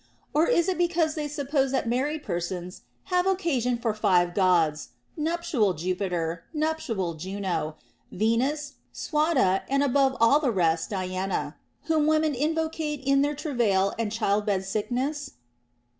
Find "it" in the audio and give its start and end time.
0.67-0.79